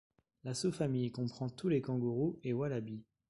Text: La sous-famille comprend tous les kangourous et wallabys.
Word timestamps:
La 0.43 0.55
sous-famille 0.55 1.11
comprend 1.11 1.47
tous 1.47 1.67
les 1.69 1.79
kangourous 1.79 2.39
et 2.43 2.53
wallabys. 2.53 3.03